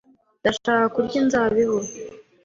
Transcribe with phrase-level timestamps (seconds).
[0.39, 1.79] Ndashaka kurya inzabibu.